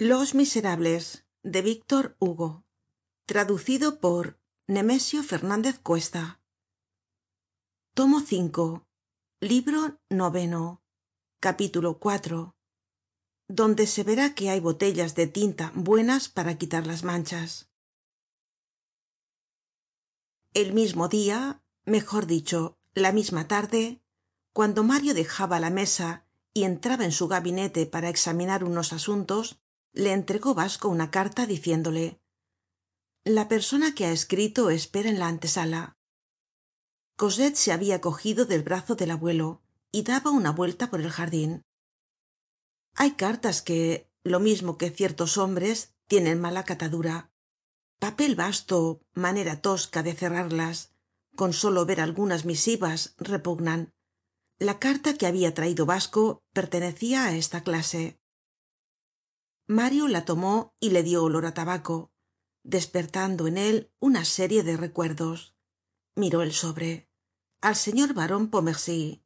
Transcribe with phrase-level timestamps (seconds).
[0.00, 2.64] los miserables de víctor hugo.
[3.26, 6.40] Traducido por nemesio fernandez cuesta.
[7.94, 8.82] Tomo v
[9.40, 10.84] libro noveno
[11.40, 12.52] capítulo IV
[13.48, 17.68] donde se verá que hay botellas de tinta buenas para quitar las manchas.
[20.54, 24.00] El mismo dia mejor dicho la misma tarde
[24.52, 26.24] cuando mario dejaba la mesa
[26.54, 29.58] y entraba en su gabinete para examinar unos asuntos
[29.98, 32.20] le entregó basco una carta diciéndole
[33.24, 35.98] la persona que ha escrito espera en la antesala
[37.16, 41.64] cosette se habia cogido del brazo del abuelo y daba una vuelta por el jardin
[42.94, 47.30] hay cartas que lo mismo que ciertos hombres tienen mala catadura.
[48.00, 50.92] Papel basto manera tosca de cerrarlas.
[51.36, 53.92] Con solo ver algunas misivas repugnan.
[54.58, 58.17] La carta que habia traido basco pertenecia á esta clase
[59.68, 62.12] mario la tomó y le dio olor á tabaco
[62.68, 65.54] despertando en él una serie de recuerdos.
[66.14, 67.08] Miró el sobre
[67.60, 69.24] al señor baron pontmercy.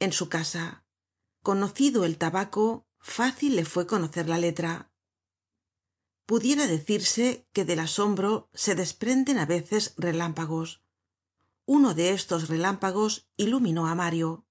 [0.00, 0.84] En su casa
[1.42, 4.92] conocido el tabaco fácil le fue conocer la letra.
[6.26, 10.82] Pudiera decirse que del asombro se desprenden á veces relámpagos.
[11.66, 14.44] Uno de estos relámpagos iluminó á mario.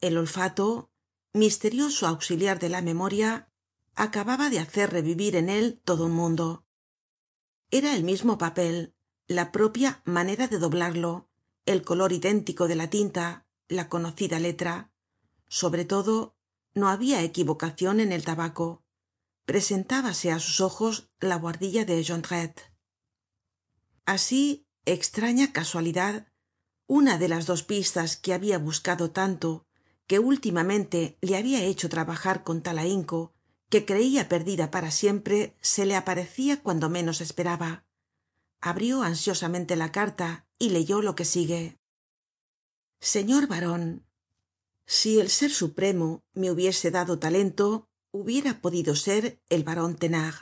[0.00, 0.92] El olfato
[1.32, 3.52] misterioso auxiliar de la memoria
[3.94, 6.64] acababa de hacer revivir en él todo un mundo.
[7.70, 8.94] Era el mismo papel
[9.26, 11.28] la propia manera de doblarlo
[11.66, 14.90] el color idéntico de la tinta la conocida letra.
[15.46, 16.36] Sobre todo
[16.74, 18.82] no habia equivocacion en el tabaco.
[19.44, 22.72] Presentábase á sus ojos la buhardilla de jondrette.
[24.04, 26.26] Así extraña casualidad
[26.86, 29.66] una de las dos pistas que habia buscado tanto
[30.08, 33.32] que últimamente le habia hecho trabajar con tal ahinco
[33.70, 37.84] que creia perdida para siempre se le aparecia cuando menos esperaba.
[38.60, 41.78] Abrió ansiosamente la carta y leyó lo que sigue.
[43.00, 44.04] Señor baron
[44.84, 50.34] si el ser supremo me hubiese dado talento hubiera podido ser el baron thenard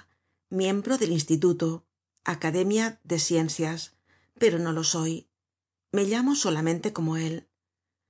[0.49, 1.85] miembro del instituto
[2.25, 3.93] academia de ciencias
[4.39, 5.29] pero no lo soy.
[5.93, 7.49] Me llamo solamente como él.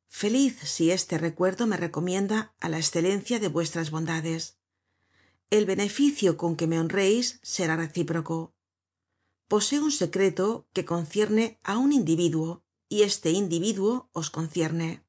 [0.06, 4.57] Feliz si este recuerdo me recomienda á la escelencia de vuestras bondades
[5.50, 8.54] el beneficio con que me honreis será recíproco.
[9.48, 15.04] Poseo un secreto que concierne á un individuo y este individuo os concierne.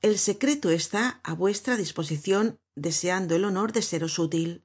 [0.00, 4.64] El secreto está á vuestra disposicion deseando el honor de seros útil.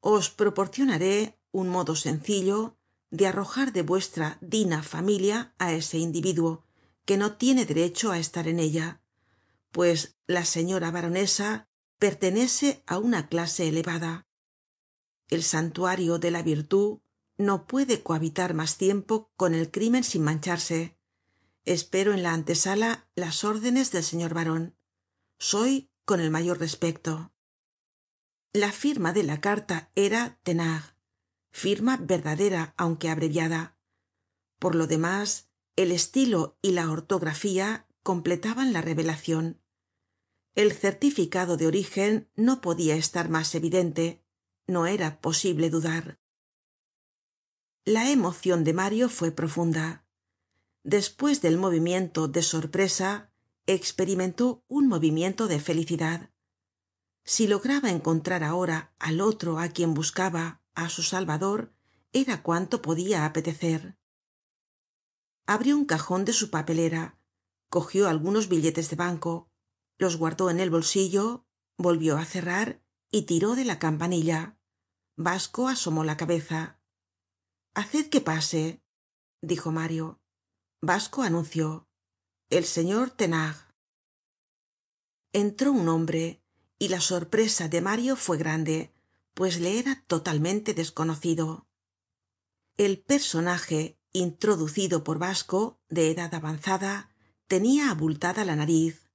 [0.00, 2.78] Os proporcionaré un modo sencillo
[3.10, 6.64] de arrojar de vuestra dina familia á ese individuo
[7.04, 9.00] que no tiene derecho á estar en ella
[9.76, 11.65] pues la señora baronesa
[11.98, 14.26] pertenece á una clase elevada.
[15.28, 17.00] El santuario de la virtud
[17.36, 20.98] no puede cohabitar mas tiempo con el crimen sin mancharse.
[21.64, 24.76] Espero en la antesala las órdenes del señor baron
[25.38, 27.32] soy con el mayor respecto
[28.56, 30.94] la firma de la carta era thenard
[31.50, 33.76] firma verdadera aunque abreviada.
[34.58, 39.60] Por lo demás el estilo y la ortografía completaban la revelacion
[40.56, 44.24] el certificado de origen no podia estar mas evidente.
[44.66, 46.18] No era posible dudar.
[47.84, 50.06] La emocion de mario fue profunda.
[50.82, 53.30] Despues del movimiento de sorpresa
[53.66, 56.30] experimentó un movimiento de felicidad.
[57.22, 61.74] Si lograba encontrar ahora al otro á quien buscaba á su salvador
[62.12, 63.98] era cuanto podia apetecer.
[65.44, 67.18] Abrió un cajon de su papelera
[67.68, 69.50] cogió algunos billetes de banco
[69.98, 71.46] los guardó en el bolsillo
[71.78, 74.58] volvió á cerrar y tiró de la campanilla.
[75.16, 76.80] Basco asomó la cabeza.
[77.74, 78.82] Haced que pase
[79.40, 80.20] dijo mario.
[80.80, 81.88] Basco anunció.
[82.50, 83.56] El señor thenard
[85.32, 86.42] entró un hombre
[86.78, 88.92] y la sorpresa de mario fue grande
[89.34, 91.66] pues le era totalmente desconocido.
[92.78, 97.10] El personaje introducido por basco de edad avanzada
[97.46, 99.05] tenia abultada la nariz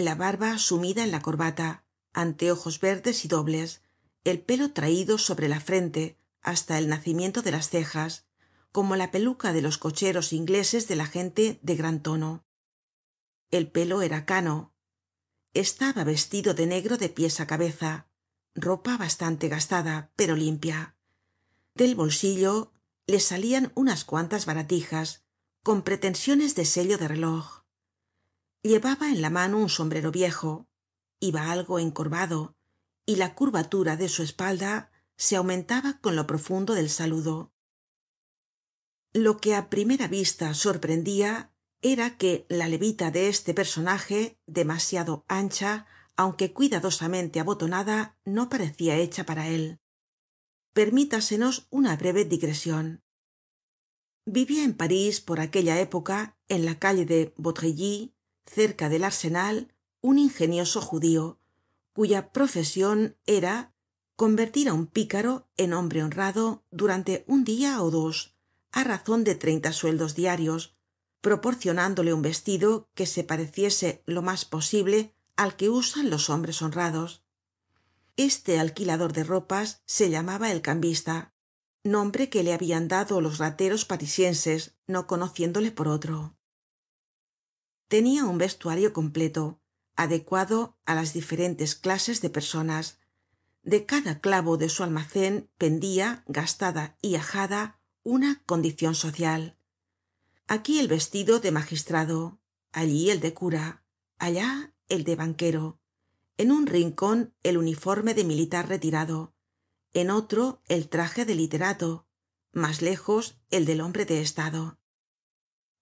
[0.00, 3.82] la barba sumida en la corbata anteojos verdes y dobles
[4.24, 8.26] el pelo traido sobre la frente hasta el nacimiento de las cejas
[8.72, 12.44] como la peluca de los cocheros ingleses de la gente de gran tono.
[13.50, 14.72] El pelo era cano.
[15.54, 18.06] Estaba vestido de negro de pies á cabeza
[18.54, 20.96] ropa bastante gastada pero limpia.
[21.74, 22.72] Del bolsillo
[23.06, 25.24] le salian unas cuantas baratijas
[25.62, 27.59] con pretensiones de sello de reloj
[28.62, 30.68] llevaba en la mano un sombrero viejo
[31.20, 32.56] iba algo encorvado
[33.06, 37.52] y la curvatura de su espalda se aumentaba con lo profundo del saludo.
[39.12, 41.52] Lo que á primera vista sorprendia
[41.82, 45.86] era que la levita de este personaje demasiado ancha
[46.16, 49.80] aunque cuidadosamente abotonada no parecia hecha para él.
[50.72, 53.02] Permítasenos una breve digresion
[54.26, 57.32] vivia en parís por aquella época en la calle de
[58.56, 61.38] cerca del arsenal un ingenioso judío
[61.92, 63.56] cuya profesion era
[64.16, 68.16] convertir á un pícaro en hombre honrado durante un dia ó dos
[68.78, 70.62] á razon de treinta sueldos diarios
[71.20, 77.22] proporcionándole un vestido que se pareciese lo mas posible al que usan los hombres honrados.
[78.16, 81.32] Este alquilador de ropas se llamaba el cambista
[81.82, 86.36] nombre que le habian dado los rateros parisienses no conociéndole por otro
[87.90, 89.60] tenia un vestuario completo
[89.96, 92.84] adecuado á las diferentes clases de personas.
[93.62, 99.58] De cada clavo de su almacen pendia gastada y ajada una condicion social.
[100.46, 102.40] Aquí el vestido de magistrado
[102.72, 103.84] allí el de cura
[104.18, 105.80] allá el de banquero.
[106.38, 109.34] En un rincon el uniforme de militar retirado
[109.92, 112.06] en otro el traje de literato
[112.52, 114.79] mas lejos el del hombre de estado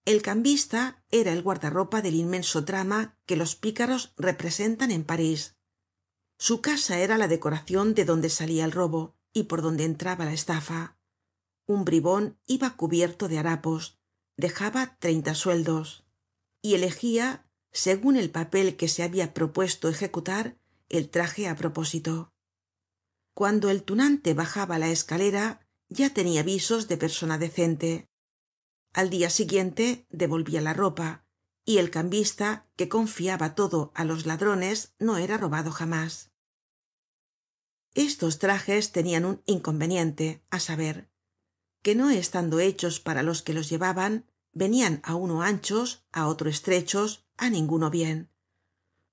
[0.09, 5.55] el cambista era el guardarropa del inmenso drama que los pícaros representan en parís.
[6.39, 10.33] Su casa era la decoracion de donde salia el robo y por donde entraba la
[10.33, 10.97] estafa.
[11.67, 13.99] Un bribon iba cubierto de harapos
[14.35, 16.07] dejaba treinta sueldos
[16.63, 20.57] y elegia segun el papel que se habia propuesto ejecutar
[20.89, 22.33] el traje á propósito.
[23.35, 28.09] Cuando el tunante bajaba la escalera ya tenia visos de persona decente
[28.93, 31.25] al dia siguiente devolvia la ropa
[31.65, 36.31] y el cambista que confiaba todo á los ladrones no era robado jamás.
[37.93, 41.09] Estos trajes tenian un inconveniente á saber
[41.81, 46.49] que no estando hechos para los que los llevaban venian á uno anchos á otro
[46.49, 48.29] estrechos á ninguno bien.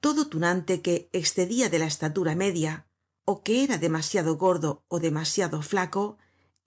[0.00, 2.87] Todo tunante que excedia de la estatura media
[3.25, 6.19] ó que era demasiado gordo ó demasiado flaco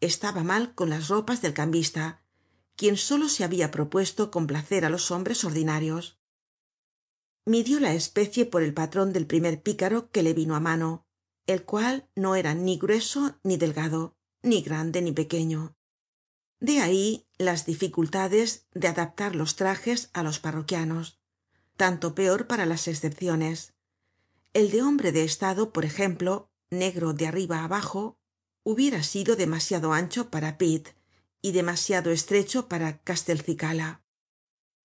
[0.01, 2.21] estaba mal con las ropas del cambista
[2.79, 6.17] quien solo se habia propuesto complacer á los hombres ordinarios.
[7.45, 11.05] Midió la especie por el patron del primer pícaro que le vino á mano
[11.45, 15.75] el cual no era ni grueso ni delgado ni grande ni pequeño.
[16.61, 21.19] De ahí las dificultades de adaptar los trajes á los parroquianos
[21.75, 23.73] tanto peor para las escepciones
[24.53, 28.17] el de hombre de estado por ejemplo negro de arriba abajo
[28.63, 30.89] hubiera sido demasiado ancho para pitt
[31.41, 34.03] y demasiado estrecho para castelcicala.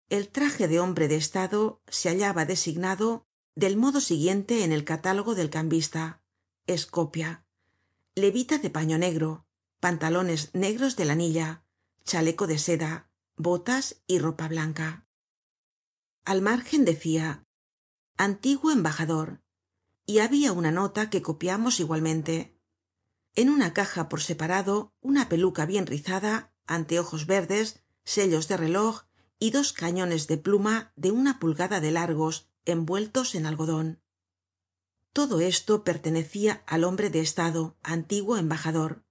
[0.09, 5.35] El traje de hombre de estado se hallaba designado del modo siguiente en el catálogo
[5.35, 6.23] del cambista
[6.67, 7.45] escopia.
[8.15, 9.47] Levita de paño negro
[9.81, 11.63] pantalones negros de lanilla
[12.05, 15.07] chaleco de seda botas y ropa blanca.
[16.25, 17.45] Al margen decia
[18.17, 19.43] antiguo embajador
[20.07, 22.54] y habia una nota que copiamos igualmente
[23.35, 29.03] en una caja por separado una peluca bien rizada anteojos verdes sellos de reloj
[29.39, 34.05] y dos cañones de pluma de una pulgada de largos envueltos en algodon
[35.15, 39.05] todo esto pertenecia al hombre de estado antiguo embajador.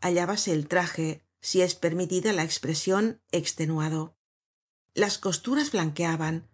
[0.00, 4.16] Hallábase el traje si es permitida la expresion extenuado.
[4.94, 6.48] Las costuras blanqueaban.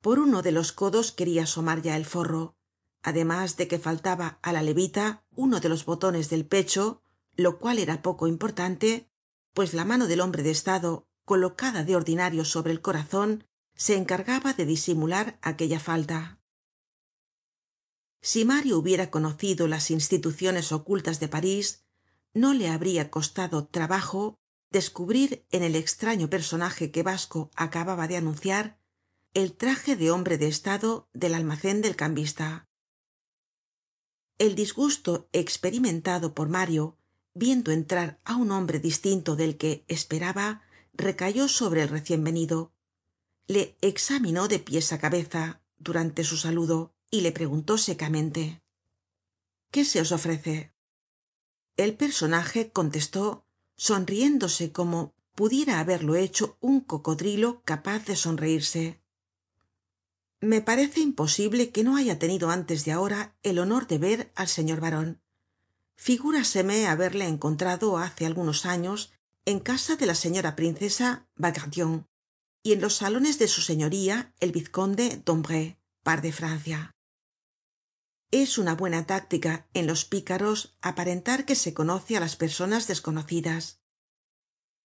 [0.00, 2.57] Por uno de los codos queria asomar ya el forro
[3.02, 7.02] además de que faltaba á la levita uno de los botones del pecho
[7.36, 9.08] lo cual era poco importante
[9.54, 14.54] pues la mano del hombre de estado colocada de ordinario sobre el corazon se encargaba
[14.54, 16.40] de disimular aquella falta.
[18.20, 21.84] Si mario hubiera conocido las instituciones ocultas de parís
[22.34, 24.38] no le habría costado trabajo
[24.70, 28.78] descubrir en el extraño personaje que basco acababa de anunciar
[29.34, 32.67] el traje de hombre de estado del almacen del cambista
[34.38, 36.96] el disgusto experimentado por mario
[37.34, 40.62] viendo entrar á un hombre distinto del que esperaba
[40.94, 42.72] recayó sobre el recien venido
[43.48, 48.62] le examinó de pies á cabeza durante su saludo y le preguntó secamente
[49.72, 50.72] qué se os ofrece
[51.76, 53.44] el personaje contestó
[53.76, 59.00] sonriéndose como pudiera haberlo hecho un cocodrilo capaz de sonreirse
[60.40, 64.48] me parece imposible que no haya tenido antes de ahora el honor de ver al
[64.48, 65.20] señor baron
[65.98, 69.12] figúraseme haberle encontrado hace algunos años
[69.44, 72.06] en casa de la señora princesa bagration
[72.62, 76.94] y en los salones de su señoría el vizconde dombré par de francia.
[78.30, 83.80] Es una buena táctica en los pícaros aparentar que se conoce á las personas desconocidas.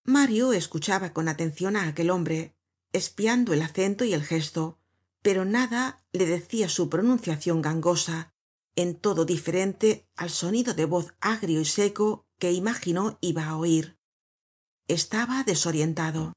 [0.06, 2.56] Mario escuchaba con atencion á aquel hombre
[2.92, 4.80] espiando el acento y el gesto
[5.24, 8.32] pero nada le decia su pronunciacion gangosa
[8.76, 13.98] en todo diferente al sonido de voz agrio y seco que imaginó iba á oir
[14.88, 16.34] estaba desorientado.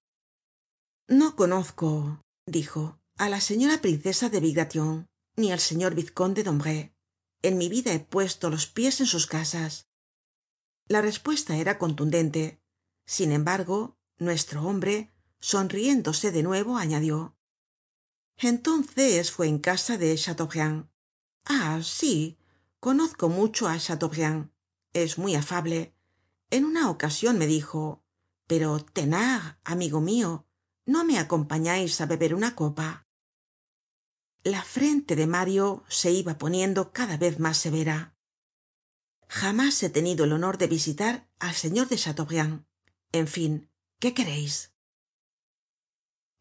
[1.09, 6.95] No conozco dijo á la señora princesa de bagration ni al señor vizconde d'ombray.
[7.43, 9.87] En mi vida he puesto los pies en sus casas
[10.88, 12.61] la respuesta era contundente.
[13.07, 17.36] Sin embargo nuestro hombre sonriéndose de nuevo añadió
[18.38, 20.88] entonces fue en casa de chateaubriand.
[21.45, 22.38] Ah sí
[22.81, 24.50] conozco mucho á chateaubriand.
[24.93, 25.95] Es muy afable.
[26.50, 28.02] En una ocasion me dijo
[28.47, 30.47] pero thenard amigo mio
[30.85, 33.07] no me acompañais á beber una copa
[34.47, 38.16] la frente de mario se iba poniendo cada vez mas severa.
[39.28, 42.64] Jamás he tenido el honor de visitar al señor de chateaubriand.
[43.11, 44.73] En fin qué quereis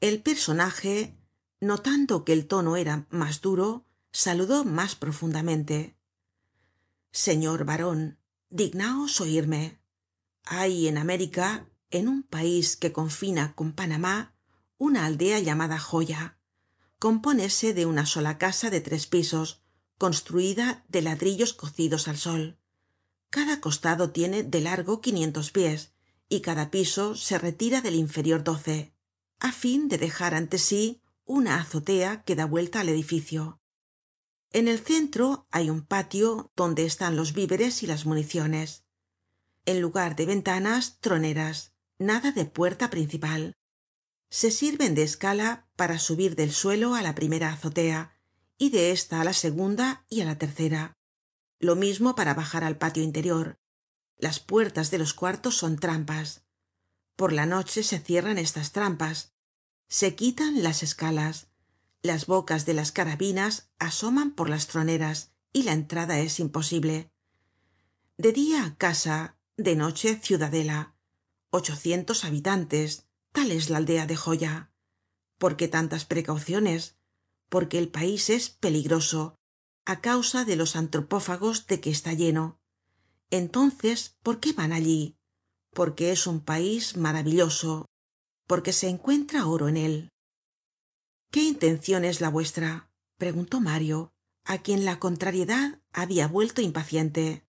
[0.02, 1.18] el personaje
[1.60, 5.98] notando que el tono era mas duro saludó mas profundamente.
[7.12, 8.18] Señor baron
[8.50, 9.80] dignaos oirme
[10.46, 14.36] hay en américa en un país que confina con panamá
[14.78, 16.38] una aldea llamada joya.
[17.00, 19.64] Compónese de una sola casa de tres pisos
[19.98, 22.60] construida de ladrillos cocidos al sol.
[23.30, 25.94] Cada costado tiene de largo quinientos pies
[26.30, 28.94] y cada piso se retira del inferior doce
[29.40, 33.60] á fin de dejar ante sí una azotea que da vuelta al edificio.
[34.52, 38.86] En el centro hay un patio donde están los víveres y las municiones.
[39.66, 43.58] En lugar de ventanas troneras nada de puerta principal.
[44.30, 48.14] Se sirven de escala para subir del suelo á la primera azotea
[48.58, 50.98] y de esta á la segunda y á la tercera.
[51.60, 53.60] Lo mismo para bajar al patio interior.
[54.18, 56.46] Las puertas de los cuartos son trampas.
[57.16, 59.35] Por la noche se cierran estas trampas
[59.96, 61.48] se quitan las escalas.
[62.02, 67.14] Las bocas de las carabinas asoman por las troneras y la entrada es imposible.
[68.18, 70.98] De dia casa de noche ciudadela.
[71.50, 74.70] Ochocientos habitantes tal es la aldea de joya.
[75.38, 76.98] Por qué tantas precauciones
[77.48, 79.40] porque el pais es peligroso
[79.86, 82.60] á causa de los antropófagos de que está lleno.
[83.30, 85.16] Entonces por qué van allí
[85.72, 87.86] porque es un pais maravilloso
[88.48, 90.10] porque se encuentra oro en él.
[91.32, 94.12] Qué intencion es la vuestra preguntó mario
[94.44, 97.46] á quien la contrariedad habia vuelto impaciente.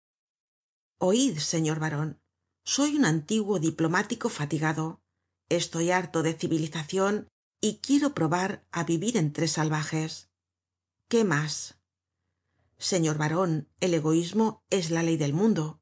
[0.98, 2.20] Oid señor baron
[2.64, 5.00] soy un antiguo diplomático fatigado.
[5.48, 7.28] Estoy harto de civilizacion
[7.60, 10.30] y quiero probar á vivir entre salvajes.
[11.08, 11.78] Qué mas
[12.78, 15.80] señor baron el egoísmo es la ley del mundo.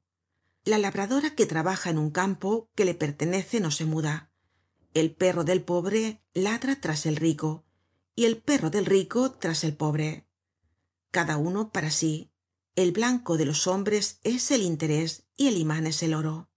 [0.65, 4.34] La labradora que trabaja en un campo que le pertenece no se muda
[4.95, 7.65] el perro del pobre ladra tras el rico
[8.15, 10.29] y el perro del rico tras el pobre.
[11.11, 12.31] Cada uno para sí.
[12.77, 16.49] El blanco de los hombres es el interés y el iman es el oro.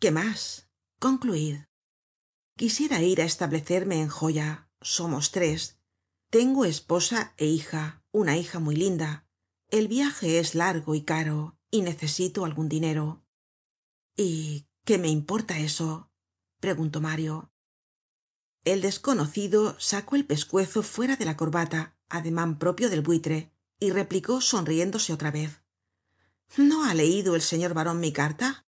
[0.00, 0.68] Qué mas
[0.98, 1.60] concluid.
[2.56, 4.68] Quisiera ir á establecerme en joya.
[4.80, 5.78] Somos tres.
[6.30, 9.26] Tengo esposa é hija una hija muy linda.
[9.70, 13.24] El viaje es largo y caro y necesito algun dinero.
[14.16, 16.08] Y qué me importa eso
[16.60, 17.50] preguntó mario.
[18.64, 24.40] El desconocido sacó el pescuezo fuera de la corbata ademan propio del buitre y replicó
[24.40, 25.62] sonriéndose otra vez.
[26.56, 28.68] No ha leido el señor baron mi carta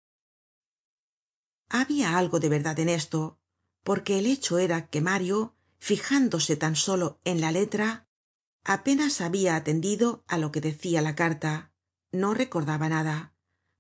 [1.70, 3.40] habia algo de verdad en esto
[3.84, 8.08] porque el hecho era que mario fijándose tan solo en la letra
[8.64, 11.72] apenas habia atendido á lo que decia la carta.
[12.12, 13.34] No recordaba nada.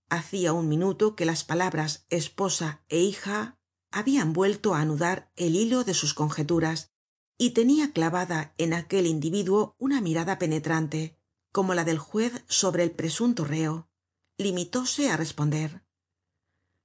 [0.09, 3.56] Hacia un minuto que las palabras esposa é hija
[3.97, 6.91] habian vuelto á anudar el hilo de sus conjeturas
[7.37, 11.17] y tenia clavada en aquel individuo una mirada penetrante
[11.51, 13.89] como la del juez sobre el presunto reo
[14.37, 15.83] limitóse á responder.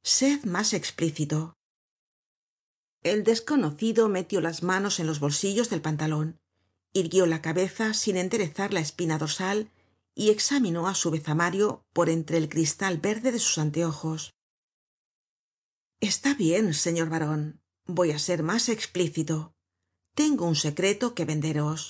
[0.03, 1.59] Sed mas explícito.
[3.03, 6.41] El desconocido metió las manos en los bolsillos del pantalon
[6.95, 9.71] irguió la cabeza sin enderezar la espina dorsal
[10.15, 14.35] y examinó á su vez á mario por entre el cristal verde de sus anteojos
[16.03, 17.43] está bien señor baron
[17.87, 19.37] voy á ser mas explícito.
[20.15, 21.81] Tengo un secreto que venderos.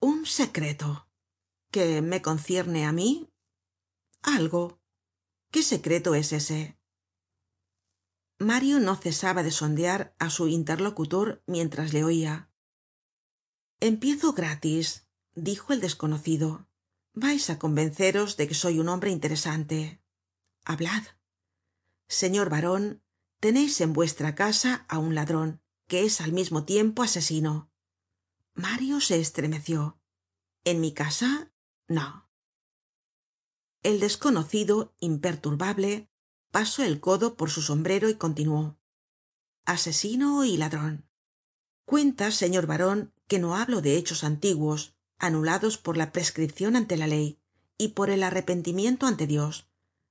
[0.00, 1.08] Un secreto.
[1.74, 3.10] Que me concierne á mí.
[4.22, 4.80] Algo.
[5.52, 6.76] Qué secreto es ese
[8.38, 12.50] mario no cesaba de sondear á su interlocutor mientras le oia
[13.80, 16.68] empiezo gratis dijo el desconocido.
[17.14, 20.02] Vais á convenceros de que soy un hombre interesante.
[20.64, 21.15] Hablad
[22.08, 23.02] señor baron
[23.40, 27.70] teneis en vuestra casa á un ladron que es al mismo tiempo asesino.
[28.54, 30.00] Mario se estremeció.
[30.64, 31.52] En mi casa
[31.86, 32.28] no.
[33.82, 36.10] El desconocido imperturbable
[36.50, 38.78] pasó el codo por su sombrero y continuó.
[39.64, 41.06] Asesino y ladron
[41.86, 47.06] cuenta señor baron que no hablo de hechos antiguos anulados por la prescripcion ante la
[47.06, 47.40] ley
[47.78, 49.68] y por el arrepentimiento ante dios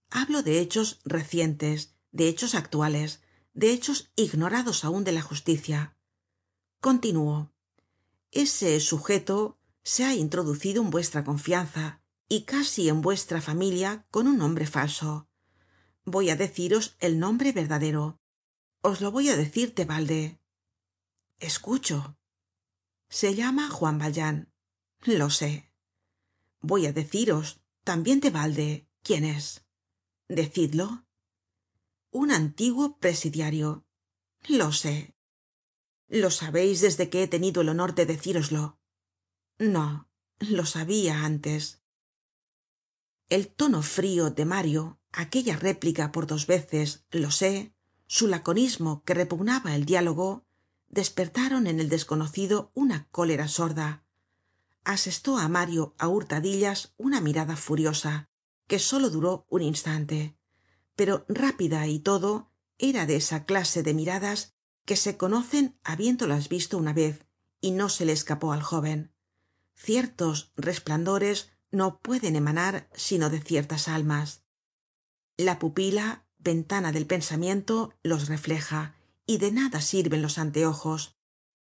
[0.09, 3.21] hablo de hechos recientes de hechos actuales
[3.53, 5.97] de hechos ignorados aun de la justicia.
[6.81, 7.51] Continúo.
[8.31, 14.37] Ese sujeto se ha introducido en vuestra confianza y casi en vuestra familia con un
[14.37, 15.29] nombre falso.
[16.03, 18.19] Voy á deciros el nombre verdadero.
[18.81, 20.39] Os lo voy á decir de balde.
[21.39, 22.17] Escucho.
[23.09, 24.51] Se llama juan valjean.
[25.03, 25.71] Lo sé.
[26.61, 29.64] Voy á deciros también de balde quién es
[30.27, 31.05] decidlo.
[32.11, 33.85] Un antiguo presidiario.
[34.47, 35.15] Lo sé.
[36.07, 38.79] Lo sabeis desde que he tenido el honor de decíroslo.
[39.57, 40.07] No
[40.39, 41.81] lo sabia antes.
[43.29, 47.73] El tono frio de mario aquella réplica por dos veces lo sé
[48.07, 50.45] su laconismo que repugnaba el diálogo
[50.89, 54.03] despertaron en el desconocido una cólera sorda.
[54.83, 58.29] Asestó á mario á hurtadillas una mirada furiosa
[58.67, 60.37] que solo duró un instante.
[60.95, 64.55] Pero rápida y todo era de esa clase de miradas
[64.85, 67.25] que se conocen habiéndolas visto una vez
[67.61, 69.15] y no se le escapó al jóven
[69.75, 74.43] ciertos resplandores no pueden emanar sino de ciertas almas.
[75.37, 78.95] La pupila ventana del pensamiento los refleja
[79.25, 81.17] y de nada sirven los anteojos.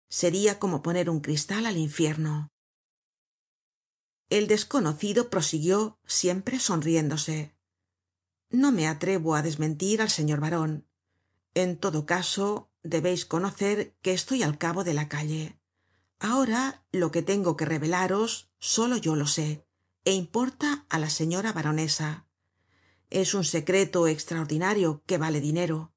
[0.09, 2.53] Seria como poner un cristal al infierno
[4.31, 7.55] el desconocido prosiguió siempre sonriéndose.
[8.51, 10.87] No me atrevo á desmentir al señor baron
[11.55, 15.59] en todo caso debeis conocer que estoy al cabo de la calle.
[16.19, 19.67] Ahora lo que tengo que revelaros solo yo lo sé
[20.05, 22.27] é importa á la señora baronesa.
[23.09, 25.95] Es un secreto extraordinario que vale dinero.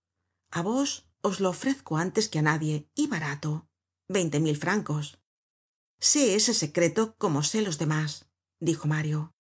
[0.52, 3.68] A vos os lo ofrezco antes que á nadie y barato.
[4.08, 5.20] Veinte mil francos.
[6.00, 8.27] Sé ese secreto como sé los demás
[8.60, 9.34] dijo mario.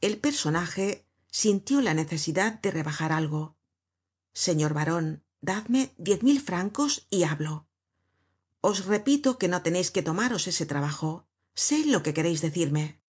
[0.00, 3.56] El personaje sintió la necesidad de rebajar algo.
[4.32, 7.66] Señor baron dadme diez mil francos y hablo.
[8.60, 11.26] Os repito que no teneis que tomaros ese trabajo.
[11.54, 13.00] Sé lo que quereis decirme.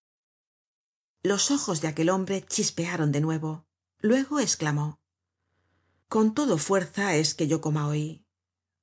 [1.24, 3.66] Los ojos de aquel hombre chispearon de nuevo.
[4.00, 5.00] Luego exclamó.
[6.08, 8.26] Con todo fuerza es que yo coma hoy.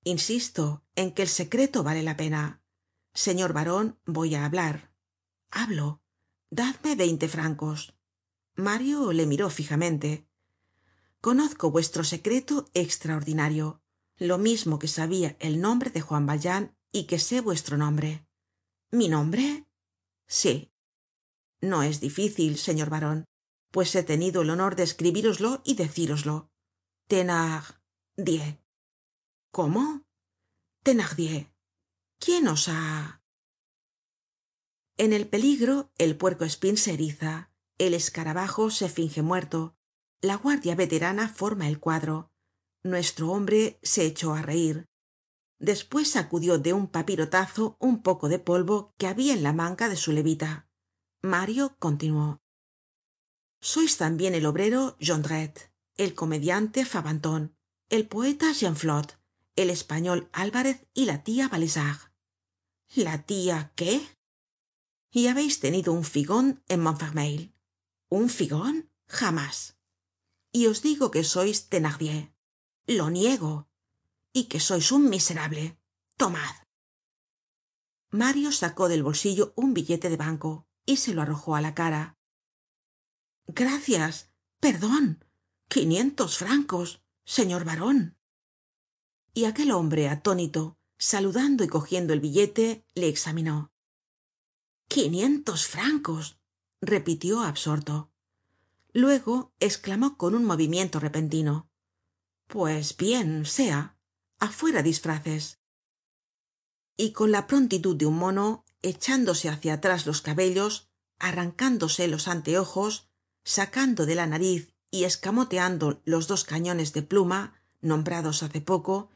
[0.04, 2.62] Insisto en que el secreto vale la pena.
[3.12, 4.87] Señor baron voy á hablar
[5.50, 6.02] hablo.
[6.50, 7.94] Dadme veinte francos.
[8.54, 10.26] Mario le miró fijamente.
[11.20, 13.82] Conozco vuestro secreto extraordinario.
[14.16, 18.26] Lo mismo que sabia el nombre de juan valjean y que sé vuestro nombre.
[18.90, 19.66] Mi nombre
[20.26, 20.72] sí.
[21.60, 23.28] No es difícil señor baron
[23.70, 26.50] pues he tenido el honor de escribíroslo y decíroslo.
[27.06, 28.62] Thenardier
[29.50, 30.04] cómo
[30.82, 31.52] thenardier
[32.18, 33.17] quién os ha
[34.98, 39.76] en el peligro el puerco espin se eriza el escarabajo se finge muerto
[40.20, 42.32] la guardia veterana forma el cuadro.
[42.82, 44.88] Nuestro hombre se echó á reir
[45.58, 49.96] despues sacudió de un papirotazo un poco de polvo que habia en la manga de
[49.96, 50.68] su levita.
[51.22, 52.40] Mario continuó.
[53.60, 57.56] Sois tambien el obrero jondrette el comediante fabanton
[57.88, 59.18] el poeta genflot
[59.56, 62.12] el español alvarez y la tia bauzard
[62.94, 64.00] la tia qué
[65.10, 67.54] y habeis tenido un figon en montfermeil.
[68.08, 69.78] Un figon jamás.
[70.52, 72.32] Y os digo que sois thenardier
[72.86, 73.68] lo niego.
[74.32, 75.78] Y que sois un miserable.
[76.16, 76.54] Tomad.
[78.10, 82.18] Mario sacó del bolsillo un billete de banco y se lo arrojó á la cara.
[83.46, 84.30] Gracias.
[84.60, 85.24] Perdon
[85.68, 88.16] quinientos francos señor baron
[89.34, 93.70] y aquel hombre atónito saludando y cogiendo el billete le examinó
[94.88, 96.38] quinientos francos
[96.80, 98.10] repitió absorto.
[98.92, 101.70] Luego exclamó con un movimiento repentino.
[102.46, 103.98] Pues bien sea
[104.38, 105.60] afuera disfraces.
[106.96, 113.08] Y con la prontitud de un mono echándose hácia atrás los cabellos arrancándose los anteojos
[113.44, 119.10] sacando de la nariz y escamoteando los dos cañones de pluma nombrados hace poco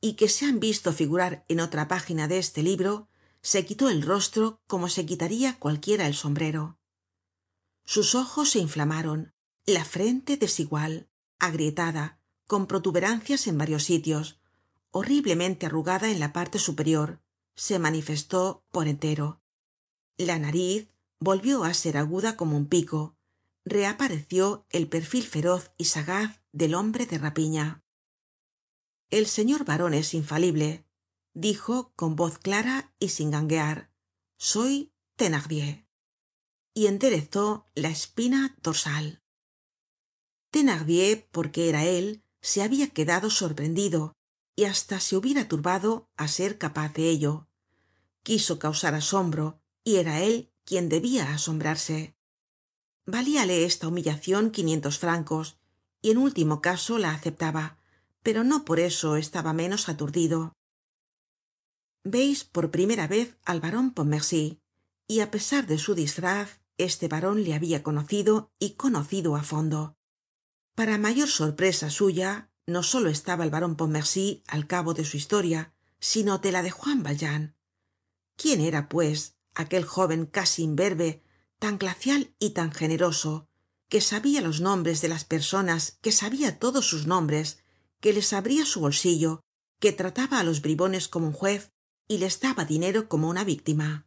[0.00, 3.08] y que se han visto figurar en otra página de este libro
[3.44, 6.78] se quitó el rostro como se quitaria cualquiera el sombrero.
[7.84, 9.34] Sus ojos se inflamaron
[9.66, 14.40] la frente desigual agrietada con protuberancias en varios sitios
[14.90, 17.20] horriblemente arrugada en la parte superior
[17.54, 19.42] se manifestó por entero.
[20.16, 20.88] La nariz
[21.20, 23.14] volvió á ser aguda como un pico
[23.66, 27.82] reapareció el perfil feroz y sagaz del hombre de rapiña.
[29.10, 30.86] El señor baron es infalible
[31.34, 33.90] dijo con voz clara y sin ganguear
[34.38, 35.86] soy thenardier
[36.72, 39.22] y enderezó la espina dorsal.
[40.50, 44.12] Thenardier porque era él se habia quedado sorprendido
[44.56, 47.48] y hasta se hubiera turbado á ser capaz de ello.
[48.22, 52.16] Quiso causar asombro y era él quien debia asombrarse.
[53.06, 55.58] Valíale esta humillacion quinientos francos
[56.00, 57.78] y en último caso la aceptaba
[58.22, 60.56] pero no por eso estaba menos aturdido
[62.04, 64.60] veis por primera vez al baron pontmercy
[65.08, 69.96] y á pesar de su disfraz este baron le habia conocido y conocido á fondo.
[70.74, 75.72] Para mayor sorpresa suya no solo estaba el baron pontmercy al cabo de su historia
[75.98, 77.56] sino de la de juan valjean.
[78.36, 81.22] Quién era pues aquel joven casi imberbe
[81.58, 83.48] tan glacial y tan generoso
[83.88, 87.64] que sabia los nombres de las personas que sabia todos sus nombres
[88.00, 89.40] que les abria su bolsillo
[89.78, 91.72] que trataba á los bribones como un juez
[92.08, 94.06] y les daba dinero como una víctima.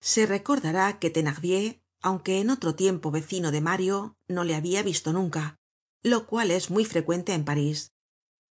[0.00, 5.12] Se recordará que thenardier aunque en otro tiempo vecino de mario no le habia visto
[5.12, 5.58] nunca
[6.02, 7.92] lo cual es muy frecuente en parís.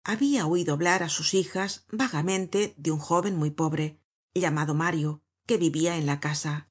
[0.03, 3.99] Habia oido hablar á sus hijas vagamente de un jóven muy pobre
[4.33, 6.69] llamado mario que vivia en la casa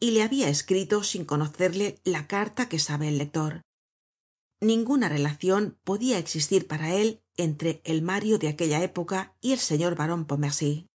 [0.00, 3.62] y le habia escrito sin conocerle la carta que sabe el lector.
[4.60, 9.94] Ninguna relacion podia existir para él entre el mario de aquella época y el señor
[9.94, 10.86] baron pontmercy.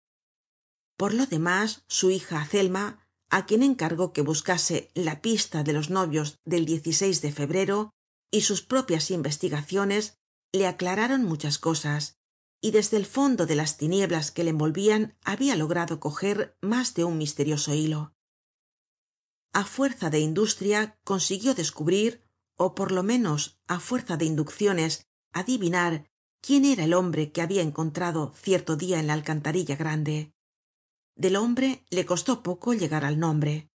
[0.97, 2.99] Por lo demás su hija azelma
[3.31, 7.89] á quien encargó que buscase la pista de los novios del de febrero
[8.29, 10.19] y sus propias investigaciones
[10.51, 12.19] le aclararon muchas cosas
[12.61, 17.03] y desde el fondo de las tinieblas que le envolvian habia logrado coger mas de
[17.03, 18.13] un misterioso hilo.
[19.51, 22.23] A fuerza de industria consiguió descubrir
[22.55, 26.09] ó por lo menos á fuerza de inducciones adivinar
[26.45, 30.33] quién era el hombre que habia encontrado cierto dia en la alcantarilla grande
[31.15, 33.69] del hombre le costó poco llegar al nombre.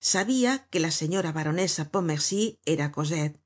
[0.00, 3.40] Sabia que la señora baronesa pontmercy era cosette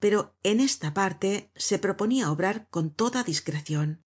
[0.00, 4.02] pero en esta parte se proponia obrar con toda discrecion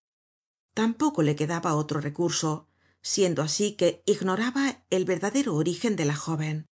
[0.74, 2.68] tampoco le quedaba otro recurso
[3.00, 6.66] siendo así que ignoraba el verdadero origen de la jóven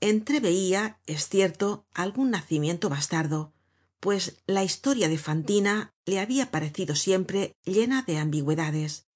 [0.00, 3.54] entreveia es cierto algun nacimiento bastardo
[4.00, 9.06] pues la historia de fantina le habia parecido siempre llena de ambigüedades.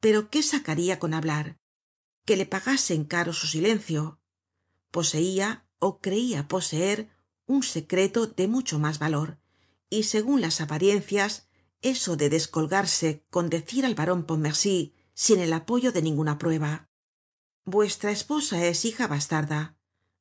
[0.00, 1.58] Pero qué sacaria con hablar
[2.24, 4.20] que le pagasen caro su silencio.
[4.90, 7.10] Poseia ó creia poseer
[7.46, 9.38] un secreto de mucho mas valor
[9.90, 11.48] y segun las apariencias
[11.82, 16.88] eso de descolgarse con decir al baron pontmercy sin el apoyo de ninguna prueba.
[17.64, 19.76] Vuestra esposa es hija bastarda.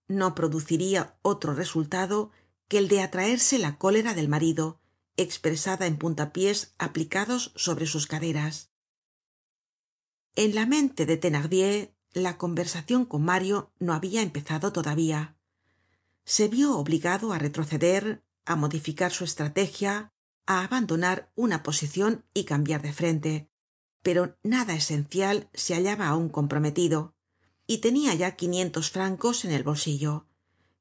[0.07, 2.31] No produciria otro resultado
[2.67, 4.80] que el de atraerse la cólera del marido
[5.17, 8.71] expresada en puntapiés aplicados sobre sus caderas.
[10.35, 15.37] En la mente de thenardier la conversacion con mario no habia empezado todavía.
[16.23, 20.13] Se vio obligado á retroceder á modificar su estrategia
[20.45, 23.49] á abandonar una posicion y cambiar de frente.
[24.01, 27.15] Pero nada esencial se hallaba aun comprometido
[27.67, 30.27] y tenia ya quinientos francos en el bolsillo.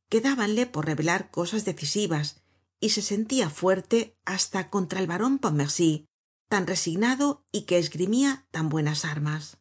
[0.09, 2.40] Quedábanle por revelar cosas decisivas
[2.81, 6.07] y se sentia fuerte hasta contra el baron pontmercy
[6.49, 9.59] tan resignado y que esgrimia tan buenas armas.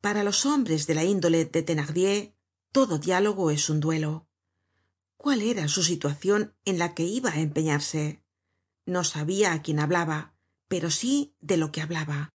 [0.00, 2.34] Para los hombres de la índole de thenardier
[2.72, 4.26] todo diálogo es un duelo.
[5.16, 8.24] Cuál era su situacion en la que iba á empeñarse
[8.86, 10.34] no sabia á quién hablaba
[10.68, 12.30] pero sí de lo que hablaba.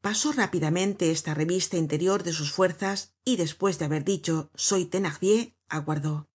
[0.00, 5.54] Pasó rápidamente esta revista interior de sus fuerzas y despues de haber dicho soy thenardier
[5.68, 6.28] aguardó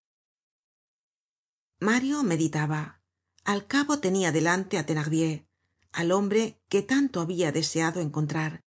[1.83, 3.01] mario meditaba.
[3.43, 5.45] Al cabo tenia delante á thenardier
[5.91, 8.61] al hombre que tanto habia deseado encontrar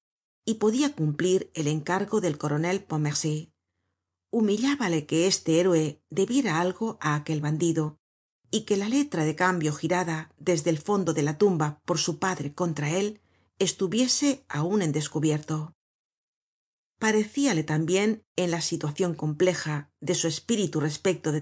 [0.43, 3.53] y podia cumplir el encargo del coronel pontmercy.
[4.31, 7.97] Humillábale que este héroe debiera algo á aquel bandido
[8.51, 12.19] y que la letra de cambio girada desde el fondo de la tumba por su
[12.19, 13.21] padre contra él
[13.59, 15.73] estuviese aun en descubierto.
[16.99, 21.39] Parecíale tambien en la situacion compleja de su espíritu respecto de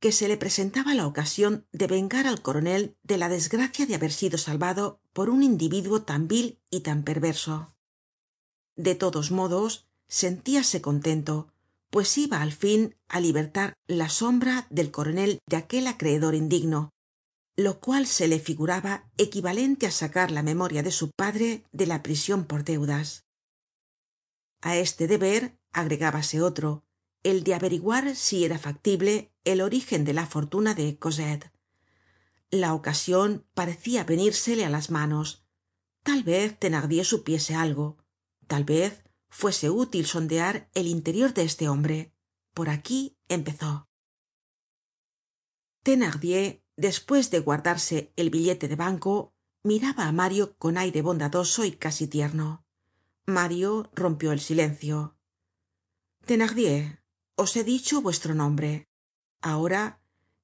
[0.00, 4.12] que se le presentaba la ocasion de vengar al coronel de la desgracia de haber
[4.12, 7.74] sido salvado por un individuo tan vil y tan perverso.
[8.76, 11.52] De todos modos sentíase contento
[11.90, 16.90] pues iba al fin á libertar la sombra del coronel de aquel acreedor indigno
[17.58, 22.04] lo cual se le figuraba equivalente á sacar la memoria de su padre de la
[22.04, 23.24] prision por deudas.
[24.62, 26.84] A este deber agregábase otro
[27.22, 31.50] el de averiguar si era factible el origen de la fortuna de cosette.
[32.50, 35.44] La ocasion parecia venírsele á las manos.
[36.02, 37.98] Tal vez thenardier supiese algo.
[38.46, 42.14] Tal vez fuese útil sondear el interior de este hombre.
[42.54, 43.88] Por aquí empezó.
[45.82, 51.72] Thenardier despues de guardarse el billete de banco miraba á mario con aire bondadoso y
[51.72, 52.64] casi tierno.
[53.26, 55.18] Mario rompió el silencio.
[56.24, 57.02] Thenardier
[57.42, 58.90] os he dicho vuestro nombre.
[59.40, 60.02] Ahora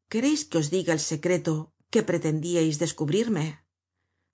[0.09, 3.47] quereis que os diga el secreto que pretendíais descubrirme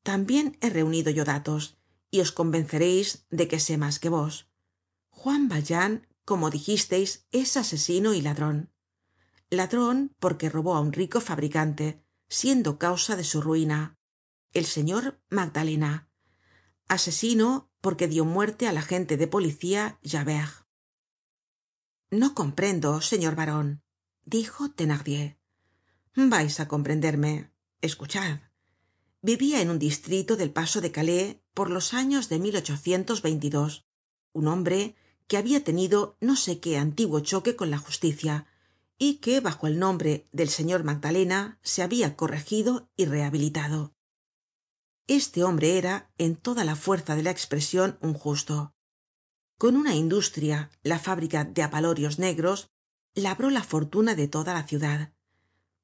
[0.03, 1.77] tambien he reunido yo datos
[2.11, 4.49] y os convencereis de que sé mas que vos.
[5.09, 8.71] Juan valjean como dijisteis es asesino y ladron
[9.51, 13.99] ladron porque robó á un rico fabricante siendo causa de su ruina
[14.53, 16.09] el señor magdalena.
[16.89, 19.99] Asesino porque dio muerte al agente de policía
[22.11, 23.83] no comprendo señor baron
[24.25, 25.39] dijo thenardier.
[26.15, 27.51] Vais á comprenderme.
[27.81, 28.41] Escuchad.
[29.23, 32.37] Vivia en un distrito del paso de calais por los años de
[34.33, 34.95] un hombre
[35.27, 38.47] que habia tenido no sé qué antiguo choque con la justicia
[38.99, 43.95] y que bajo el nombre del señor magdalena se habia corregido y rehabilitado.
[45.07, 48.75] Este hombre era en toda la fuerza de la espresion un justo
[49.61, 52.71] con una industria la fábrica de apalorios negros
[53.15, 55.13] labró la fortuna de toda la ciudad.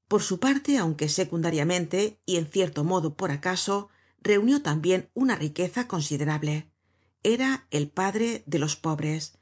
[0.08, 3.90] Por su parte aunque secundariamente y en cierto modo por acaso
[4.22, 6.72] reunió tambien una riqueza considerable.
[7.22, 9.36] Era el padre de los pobres.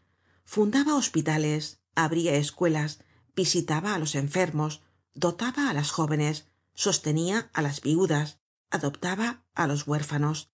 [0.45, 3.05] Fundaba hospitales abria escuelas
[3.37, 4.83] visitaba á los enfermos
[5.15, 10.51] dotaba á las jóvenes sostenia á las viudas adoptaba á los huérfanos.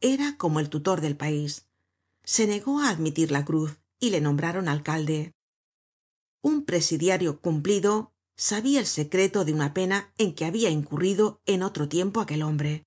[0.00, 1.65] Era como el tutor del país
[2.26, 5.32] se negó á admitir la cruz y le nombraron alcalde.
[6.42, 11.88] Un presidiario cumplido sabia el secreto de una pena en que habia incurrido en otro
[11.88, 12.84] tiempo aquel hombre.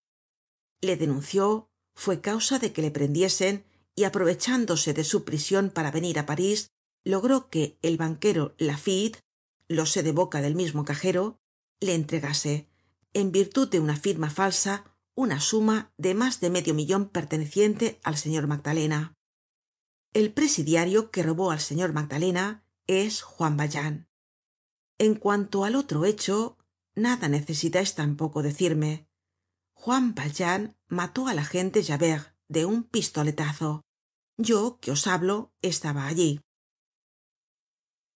[0.82, 3.64] Le denunció fue causa de que le prendiesen
[3.96, 6.72] y aprovechándose de su prision para venir á parís
[7.06, 9.20] logró que el banquero laffitte
[9.70, 11.40] lo sé de boca del mismo cajero
[11.80, 12.68] le entregase
[13.14, 14.84] en virtud de una firma falsa
[15.16, 19.16] una suma de mas de medio millon perteneciente al señor magdalena
[20.14, 24.10] el presidiario que robó al señor magdalena es juan valjean.
[24.98, 26.58] En cuanto al otro hecho
[26.96, 29.08] nada necesitais tampoco decirme.
[29.74, 33.84] Juan valjean mató al agente javert de un pistoletazo.
[34.38, 36.42] Yo que os hablo estaba allí.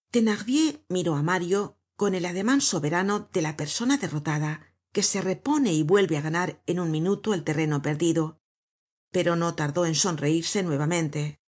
[0.09, 5.73] Thenardier miró á mario con el ademan soberano de la persona derrotada que se repone
[5.73, 8.39] y vuelve á ganar en un minuto el terreno perdido.
[9.11, 11.42] Pero no tardó en sonreirse nuevamente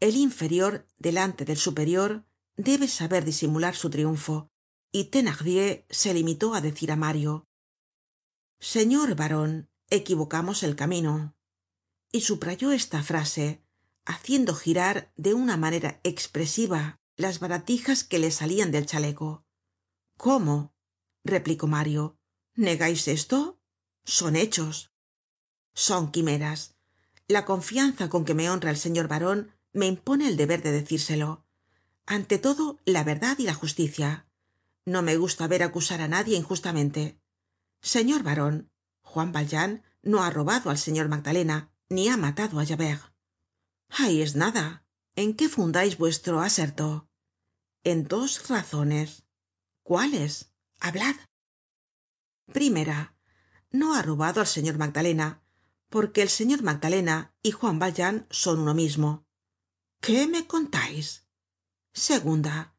[0.00, 2.24] el inferior delante del superior
[2.56, 4.50] debe saber disimular su triunfo
[4.92, 7.46] y thenardier se limitó á decir á mario
[8.58, 11.34] señor baron equivocamos el camino
[12.12, 13.62] y subrayó esta frase
[14.04, 19.44] haciendo girar de una manera expresiva las baratijas que le salian del chaleco.
[20.16, 20.74] Cómo
[21.24, 22.18] replicó mario
[22.54, 23.60] negais esto
[24.04, 24.92] son hechos
[25.74, 26.74] son quimeras.
[27.28, 31.44] La confianza con que me honra el señor baron me impone el deber de decírselo.
[32.06, 34.26] Ante todo la verdad y la justicia.
[34.86, 37.20] No me gusta ver acusar á nadie injustamente.
[37.82, 38.70] Señor baron
[39.02, 43.02] juan valjean no ha robado al señor magdalena ni ha matado á javert.
[43.90, 44.84] Ahí es nada.
[45.14, 47.08] En qué fundais vuestro aserto
[47.84, 49.24] en dos razones.
[49.82, 51.16] Cuáles hablad.
[52.50, 53.14] Primera
[53.70, 55.42] no ha robado al señor magdalena
[55.90, 59.25] porque el señor magdalena y juan valjean son uno mismo
[60.06, 61.26] qué me contais
[61.92, 62.76] segunda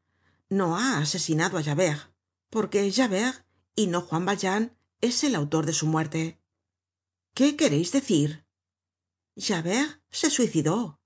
[0.48, 2.00] no ha asesinado á javert
[2.48, 3.44] porque javert
[3.76, 4.64] y no juan valjean
[5.02, 6.40] es el autor de su muerte.
[7.34, 8.46] Qué quereis decir
[9.36, 11.02] javert se suicidó.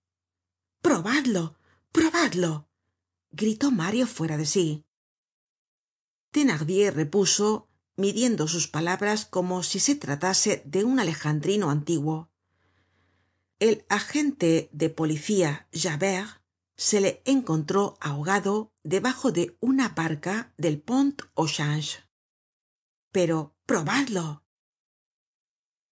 [0.81, 1.59] Probadlo
[1.91, 2.69] probadlo
[3.33, 4.87] gritó mario fuera de sí.
[6.31, 12.32] Thenardier repuso midiendo sus palabras como si se tratase de un alejandrino antiguo
[13.63, 16.43] el agente de policía javert
[16.77, 22.03] se le encontró ahogado debajo de una barca del pont au change.
[23.13, 24.43] Pero probadlo.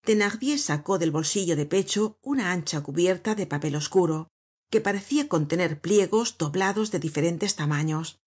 [0.02, 4.26] Thenardier sacó del bolsillo de pecho una ancha cubierta de papel oscuro
[4.68, 8.20] que parecia contener pliegos doblados de diferentes tamaños.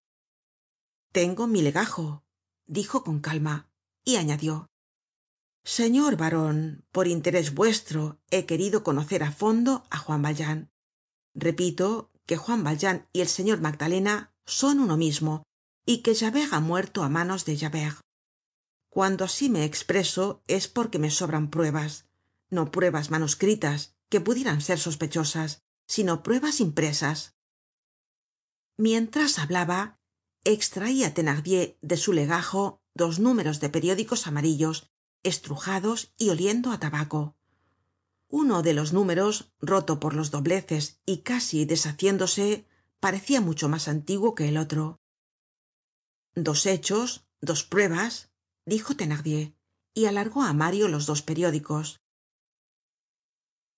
[1.12, 2.24] Tengo mi legajo
[2.66, 3.70] dijo con calma
[4.06, 4.68] y añadió
[5.63, 10.69] señor baron por interés vuestro he querido conocer á fondo á juan valjean.
[11.34, 15.43] Repito que juan valjean y el señor magdalena son uno mismo
[15.86, 17.99] y que javert ha muerto á manos de javert.
[18.89, 22.06] Cuando así me expreso es porque me sobran pruebas.
[22.49, 27.36] No pruebas manuscritas que pudieran ser sospechosas sino pruebas impresas.
[28.78, 29.99] Mientras hablaba
[30.43, 34.93] extraia thenardier de su legajo dos números de periódicos amarillos
[35.24, 37.36] estrujados y oliendo á tabaco.
[38.28, 42.66] Uno de los números roto por los dobleces y casi deshaciéndose
[43.00, 45.00] parecia mucho mas antiguo que el otro.
[46.36, 48.32] Dos hechos dos pruebas
[48.66, 49.54] dijo thenardier
[49.94, 52.02] y alargó á mario los dos periódicos.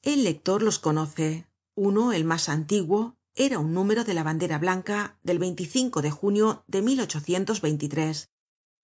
[0.02, 1.48] El lector los conoce.
[1.74, 6.82] Uno el mas antiguo era un número de la bandera blanca del de junio de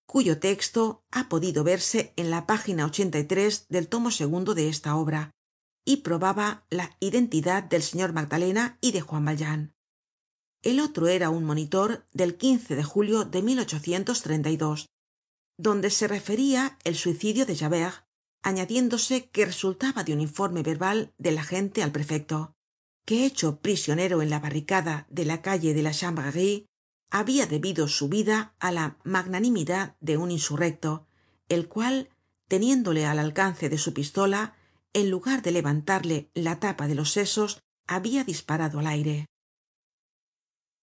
[0.06, 2.84] cuyo texto ha podido verse en la página
[3.68, 5.30] del tomo segundo de esta obra
[5.84, 9.72] y probaba la identidad del señor magdalena y de juan valjean.
[10.62, 12.36] El otro era un monitor del
[12.76, 13.42] de julio de
[15.58, 18.06] donde se referia el suicidio de javert
[18.42, 22.54] añadiéndose que resultaba de un informe verbal del agente al prefecto
[23.04, 25.92] que hecho prisionero en la barricada de la calle de la
[27.12, 31.06] habia debido su vida á la magnanimidad de un insurrecto
[31.50, 32.08] el cual
[32.48, 34.56] teniéndole al alcance de su pistola
[34.94, 39.26] en lugar de levantarle la tapa de los sesos habia disparado al aire.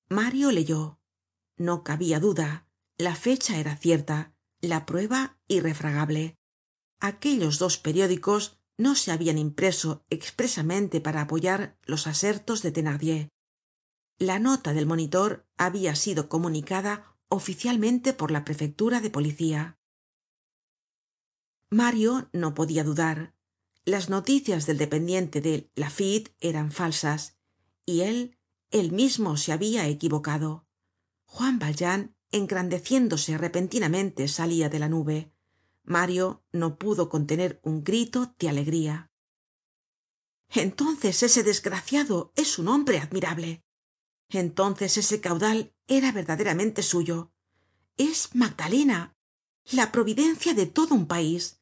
[0.08, 1.00] Mario leyó.
[1.58, 6.36] No cabia duda la fecha era cierta la prueba irrefragable.
[7.00, 12.72] Aquellos dos periódicos no se habian impreso expresamente para apoyar los asertos de
[14.20, 19.80] la nota del monitor habia sido comunicada oficialmente por la prefectura de policía.
[21.70, 23.34] Mario no podia dudar.
[23.86, 27.38] Las noticias del dependiente de laffitte eran falsas
[27.86, 28.38] y él
[28.72, 30.68] él mismo se habia equivocado.
[31.26, 35.34] Juan valjean engrandeciéndose repentinamente salia de la nube.
[35.84, 39.12] Mario no pudo contener un grito de alegría.
[40.50, 43.64] Entonces ese desgraciado es un hombre admirable
[44.38, 47.32] entonces ese caudal era verdaderamente suyo.
[47.98, 49.16] Es magdalena
[49.72, 51.60] la providencia de todo un país.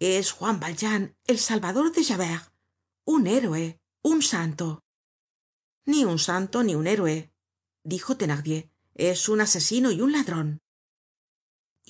[0.00, 2.52] Es juan valjean el salvador de javert
[3.04, 4.82] un héroe un santo.
[5.84, 7.32] Ni un santo ni un héroe
[7.84, 8.70] dijo thenardier.
[8.94, 10.60] Es un asesino y un ladron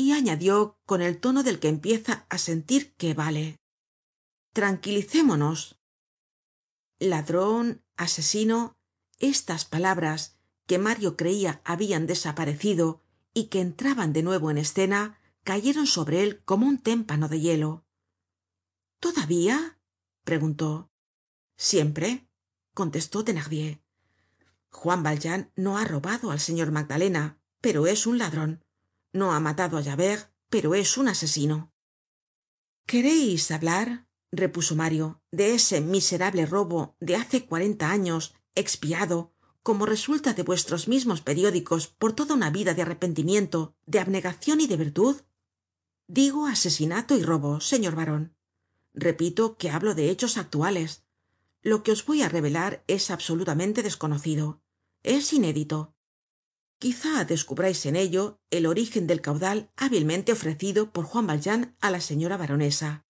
[0.01, 3.61] y añadió con el tono del que empieza á sentir que vale.
[4.55, 5.79] Tranquilicémonos.
[6.99, 8.79] Ladron asesino
[9.21, 13.03] estas palabras que mario creia habian desaparecido
[13.33, 17.85] y que entraban de nuevo en escena cayeron sobre él como un témpano de hielo.
[18.99, 19.79] Todavía
[20.25, 20.91] preguntó.
[21.57, 22.29] Siempre
[22.75, 23.83] contestó thenardier.
[24.71, 28.65] Juan valjean no ha robado al señor magdalena pero es un ladron
[29.13, 31.73] no ha matado á javert pero es un asesino.
[32.87, 39.33] Quereis hablar repuso mario de ese miserable robo de hace cuarenta años expiado
[39.63, 44.67] como resulta de vuestros mismos periódicos por toda una vida de arrepentimiento de abnegacion y
[44.67, 45.17] de virtud
[46.07, 48.35] digo asesinato y robo señor baron
[48.95, 51.05] repito que hablo de hechos actuales.
[51.63, 54.63] Lo que os voy á revelar es absolutamente desconocido.
[55.03, 55.95] Es inédito.
[56.79, 62.01] Quizá descubrais en ello el origen del caudal hábilmente ofrecido por juan valjean á la
[62.01, 63.05] señora baronesa.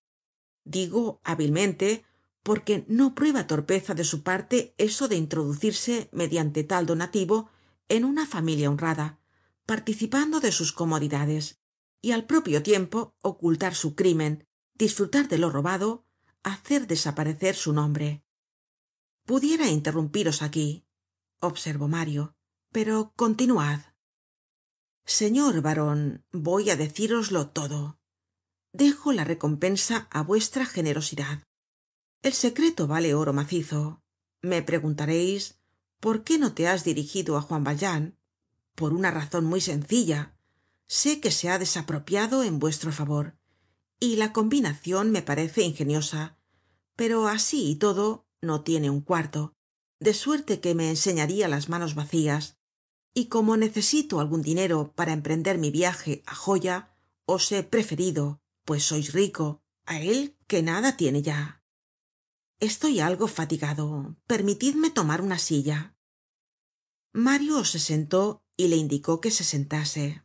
[0.64, 2.05] Digo hábilmente
[2.42, 7.50] porque no prueba torpeza de su parte eso de introducirse mediante tal donativo
[7.88, 9.20] en una familia honrada
[9.66, 11.61] participando de sus comodidades
[12.03, 16.07] y al propio tiempo ocultar su crimen disfrutar de lo robado
[16.42, 18.24] hacer desaparecer su nombre.
[19.26, 20.86] Pudiera interrumpiros aquí
[21.41, 22.34] observó mario
[22.72, 23.80] pero continuad.
[25.05, 28.01] Señor baron voy á decíroslo todo.
[28.72, 31.43] Dejo la recompensa á vuestra generosidad
[32.23, 34.03] el secreto vale oro macizo.
[34.43, 35.61] Me preguntareis
[36.01, 38.16] por qué no te has dirigido á juan valjean
[38.75, 40.37] por una razon muy sencilla.
[40.87, 43.37] Sé que se ha desapropiado en vuestro favor
[43.99, 46.39] y la combinacion me parece ingeniosa
[46.97, 49.55] pero así y todo no tiene un cuarto.
[50.01, 52.59] De suerte que me enseñaria las manos vacías
[53.14, 56.95] y como necesito algun dinero para emprender mi viaje á joya
[57.25, 61.59] os he preferido pues sois rico á él que nada tiene ya
[62.61, 64.16] estoy algo fatigado.
[64.26, 65.96] Permitidme tomar una silla.
[67.12, 70.22] Mario se sentó y le indicó que se sentase.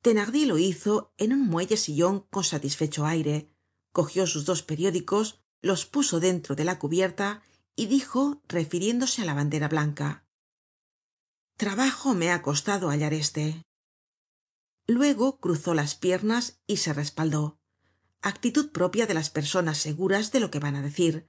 [0.00, 3.50] Thenardier lo hizo en un muelle sillon con satisfecho aire
[3.96, 7.42] cogió sus dos periódicos los puso dentro de la cubierta
[7.74, 10.26] y dijo refiriéndose á la bandera blanca
[11.56, 13.62] trabajo me ha costado hallar este
[14.86, 17.58] luego cruzó las piernas y se respaldó
[18.22, 21.28] actitud propia de las personas seguras de lo que van á decir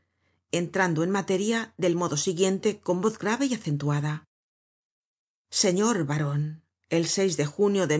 [0.51, 4.23] entrando en materia del modo siguiente con voz grave y acentuada.
[5.49, 7.97] Señor baron el de junio de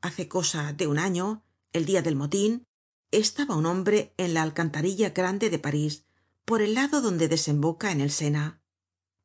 [0.00, 1.42] hace cosa de un año
[1.72, 2.64] el dia del motin
[3.10, 6.04] estaba un hombre en la alcantarilla grande de parís
[6.44, 8.60] por el lado donde desemboca en el sena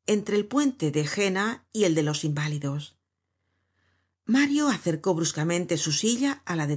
[0.06, 2.98] entre el puente de jena y el de los inválidos.
[4.26, 6.76] Mario acercó bruscamente su silla á la de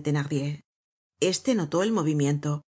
[1.19, 2.63] este notó el movimiento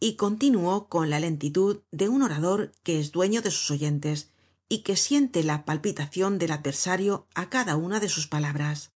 [0.00, 4.32] y continuó con la lentitud de un orador que es dueño de sus oyentes
[4.68, 8.92] y que siente la palpitacion del adversario á cada una de sus palabras.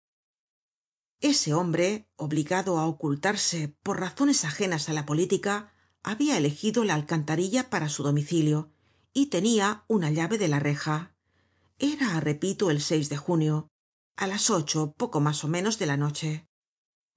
[1.20, 5.72] Ese hombre obligado á ocultarse por razones ajenas á la política
[6.02, 8.70] habia elegido la alcantarilla para su domicilio
[9.14, 11.14] y tenia una llave de la reja.
[11.78, 13.68] Era repito el de junio
[14.16, 16.46] a las ocho poco mas ó menos de la noche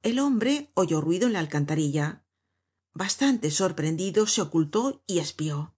[0.03, 2.23] el hombre oyó ruido en la alcantarilla.
[2.93, 5.75] Bastante sorprendido se ocultó y espió.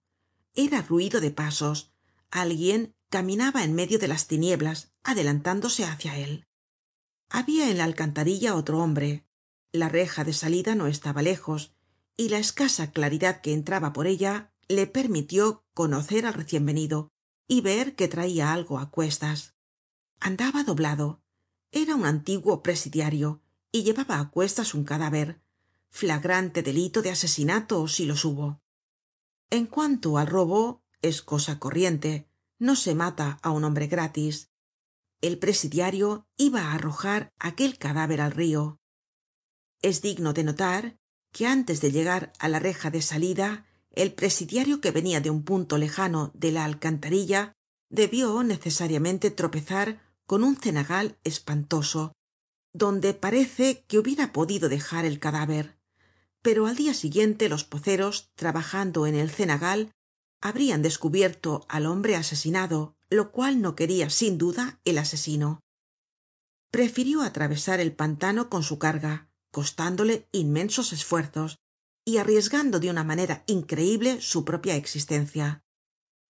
[0.54, 1.92] Era ruido de pasos.
[2.30, 6.46] Alguien caminaba en medio de las tinieblas adelantándose hácia él.
[7.30, 9.26] Habia en la alcantarilla otro hombre.
[9.72, 11.74] La reja de salida no estaba lejos
[12.16, 17.10] y la escasa claridad que entraba por ella le permitió conocer al recien venido
[17.46, 19.54] y ver que traia algo á cuestas.
[20.20, 21.22] Andaba doblado.
[21.70, 25.40] Era un antiguo presidiario y llevaba á cuestas un cadáver
[25.90, 28.60] flagrante delito de asesinato si los hubo
[29.50, 34.50] en cuanto al robo es cosa corriente no se mata á un hombre gratis.
[35.20, 38.78] El presidiario iba á arrojar aquel cadáver al rio
[39.80, 40.98] es digno de notar
[41.32, 45.44] que antes de llegar á la reja de salida el presidiario que venia de un
[45.44, 47.54] punto lejano de la alcantarilla
[47.88, 52.12] debió necesariamente tropezar con un cenagal espantoso
[52.72, 55.78] donde parece que hubiera podido dejar el cadáver.
[56.42, 59.92] Pero al dia siguiente los poceros trabajando en el cenagal
[60.40, 65.60] habrian descubierto al hombre asesinado lo cual no queria sin duda el asesino.
[66.70, 71.58] Prefirió atravesar el pantano con su carga costándole inmensos esfuerzos
[72.04, 75.64] y arriesgando de una manera increíble su propia existencia.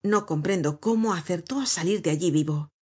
[0.03, 2.74] No comprendo cómo acertó á salir de allí vivo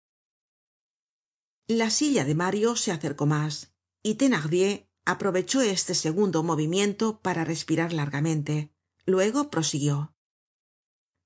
[1.69, 7.93] la silla de mario se acercó mas y thenardier aprovechó este segundo movimiento para respirar
[7.93, 8.73] largamente.
[9.05, 10.15] Luego prosiguió.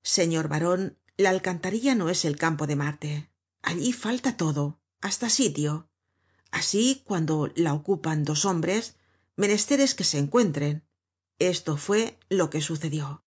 [0.03, 3.31] Señor baron la alcantarilla no es el campo de marte.
[3.61, 5.89] Allí falta todo hasta sitio.
[6.51, 8.95] Así cuando la ocupan dos hombres
[9.35, 10.83] menester es que se encuentren.
[11.39, 13.23] Esto fue lo que sucedió.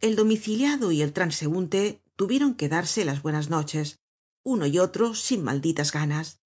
[0.00, 4.00] El domiciliado y el transeunte tuvieron que darse las buenas noches
[4.42, 6.40] uno y otro sin malditas ganas.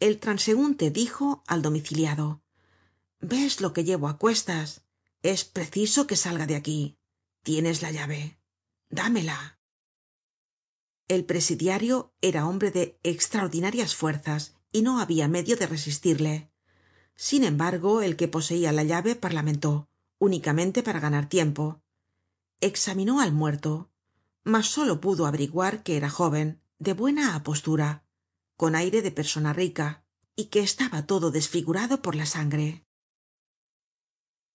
[0.00, 2.42] El transeunte dijo al domiciliado
[3.20, 4.82] ves lo que llevo á cuestas
[5.22, 6.98] es preciso que salga de aquí.
[7.42, 8.38] Tienes la llave.
[8.90, 9.58] Dámela
[11.12, 16.50] el presidiario era hombre de extraordinarias fuerzas y no habia medio de resistirle.
[17.14, 21.82] Sin embargo el que poseia la llave parlamentó únicamente para ganar tiempo.
[22.62, 23.90] Examinó al muerto
[24.42, 28.04] mas solo pudo averiguar que era jóven de buena apostura
[28.56, 30.04] con aire de persona rica
[30.34, 32.84] y que estaba todo desfigurado por la sangre.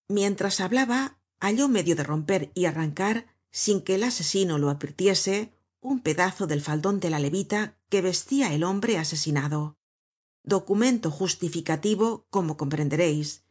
[0.10, 6.02] Mientras hablaba halló medio de romper y arrancar sin que el asesino lo advirtiese un
[6.02, 9.78] pedazo del faldon de la levita que vestia el hombre asesinado.
[10.44, 13.46] Documento justificativo como comprendereis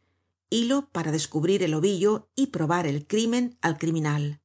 [0.49, 4.41] hilo para descubrir el ovillo y probar el crimen al criminal.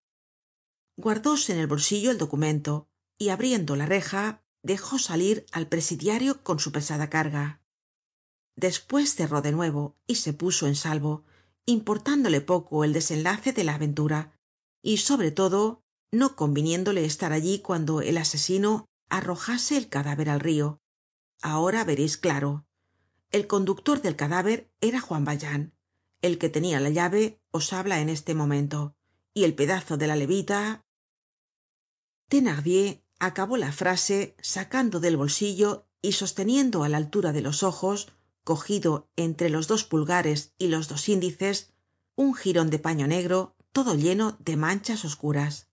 [0.97, 6.59] Guardóse en el bolsillo el documento y abriendo la reja dejó salir al presidiario con
[6.59, 7.63] su pesada carga.
[8.57, 11.25] Despues cerró de nuevo y se puso en salvo
[11.65, 14.39] importándole poco el desenlace de la aventura
[14.83, 20.83] y sobre todo no conviniéndole estar allí cuando el asesino arrojase el cadáver al rio
[21.43, 22.67] ahora vereis claro.
[23.31, 25.75] El conductor del cadáver era juan valjean
[26.23, 28.95] el que tenia la llave os habla en este momento
[29.35, 30.87] y el pedazo de la levita
[32.29, 38.11] thenardier acabó la frase sacando del bolsillo y sosteniendo á la altura de los ojos
[38.43, 41.73] cogido entre los dos pulgares y los dos índices
[42.17, 45.71] un jiron de paño negro todo lleno de manchas oscuras.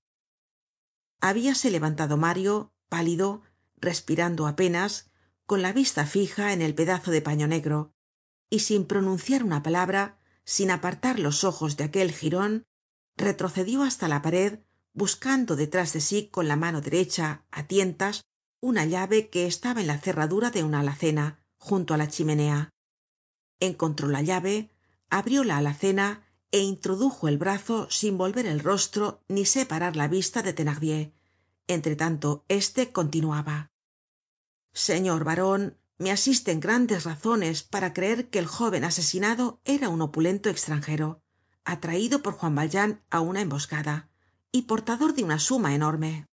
[1.21, 3.41] Habíase levantado mario pálido
[3.77, 5.09] respirando apenas
[5.47, 7.95] con la vista fija en el pedazo de paño negro
[8.51, 12.67] y sin pronunciar una palabra sin apartar los ojos de aquel jiron
[13.17, 14.59] retrocedió hasta la pared
[14.99, 18.21] buscando detrás de sí con la mano derecha á tientas
[18.61, 22.69] una llave que estaba en la cerradura de una alacena junto á la chimenea.
[23.59, 24.69] Encontró la llave
[25.09, 26.07] abrió la alacena
[26.51, 31.13] é introdujo el brazo sin volver el rostro ni separar la vista de thenardier.
[31.67, 33.71] Entre tanto éste continuaba.
[34.73, 40.49] Señor baron me asisten grandes razones para creer que el jóven asesinado era un opulento
[40.49, 41.23] extranjero
[41.63, 44.08] atraido por juan valjean á una emboscada
[44.51, 46.27] y portador de una suma enorme.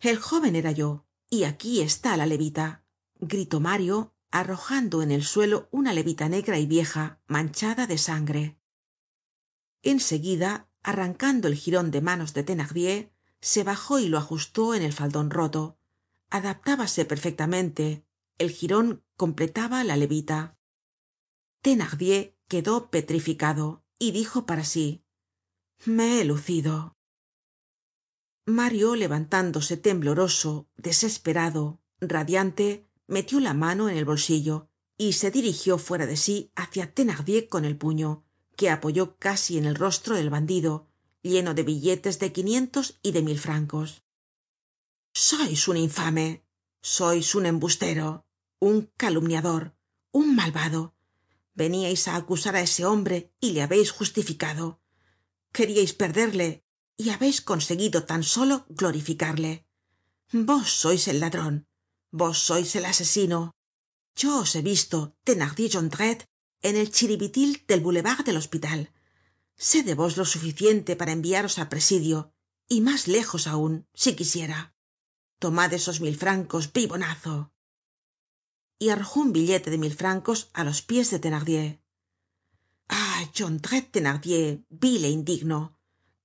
[0.00, 2.84] El jóven era yo y aquí está la levita
[3.20, 8.58] gritó mario arrojando en el suelo una levita negra y vieja manchada de sangre.
[9.82, 14.82] En seguida arrancando el jiron de manos de thenardier se bajó y lo ajustó en
[14.82, 15.78] el faldon roto.
[16.30, 18.04] Adaptábase perfectamente.
[18.38, 20.56] El jiron completaba la levita.
[21.60, 25.04] Thenardier quedó petrificado y dijo para sí
[25.86, 26.94] me he lucido
[28.50, 36.06] mario levantándose tembloroso desesperado radiante metió la mano en el bolsillo y se dirigió fuera
[36.06, 38.24] de sí hácia thenardier con el puño
[38.56, 40.88] que apoyó casi en el rostro del bandido
[41.22, 44.04] lleno de billetes de quinientos y de mil francos.
[45.12, 46.44] Sois un infame
[46.82, 48.26] sois un embustero
[48.58, 49.74] un calumniador
[50.12, 50.94] un malvado.
[51.60, 54.80] Veníais á acusar á ese hombre y le habeis justificado.
[55.52, 56.64] Queríais perderle
[57.00, 59.52] y habeis conseguido tan solo glorificarle.
[60.48, 61.56] Vos sois el ladron
[62.10, 63.54] vos sois el asesino.
[64.16, 66.26] Yo os he visto thenardier jondrette
[66.60, 68.92] en el chiribitil del boulevard del hospital.
[69.56, 72.32] Sé de vos lo suficiente para enviaros al presidio
[72.68, 74.74] y mas lejos aun si quisiera.
[75.38, 77.52] Tomad esos mil francos bribonazo.
[78.78, 81.80] Y arrojó un billete de mil francos á los pies de thenardier
[82.90, 85.60] ah jondrette thenardier vil é indigno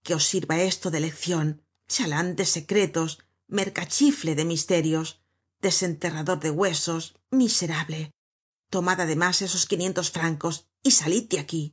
[0.06, 1.47] que os sirva esto de leccion
[1.93, 3.12] chalan de secretos
[3.60, 5.08] mercachifle de misterios
[5.66, 7.03] desenterrador de huesos
[7.41, 8.01] miserable.
[8.74, 10.56] Tomad además esos quinientos francos
[10.88, 11.64] y salid de aquí.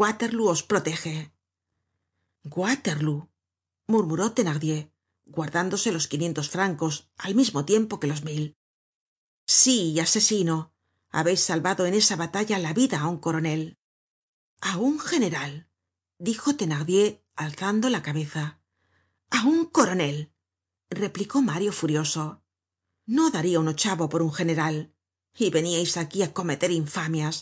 [0.00, 1.16] Waterloo os protege.
[2.56, 3.28] Waterloo
[3.86, 4.90] murmuró thenardier
[5.26, 8.56] guardándose los quinientos francos al mismo tiempo que los mil.
[9.46, 10.74] Sí asesino.
[11.10, 13.78] Habeis salvado en esa batalla la vida á un coronel.
[14.60, 15.68] A un general
[16.18, 16.56] dijo
[17.38, 18.60] alzando la cabeza.
[19.30, 20.32] A un coronel
[20.90, 22.42] replicó mario furioso.
[23.06, 24.92] No daria un ochavo por un general.
[25.34, 27.36] Y veníais aquí á cometer infamias.